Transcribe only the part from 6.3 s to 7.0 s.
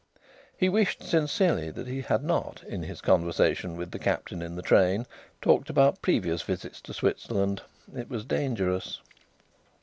visits to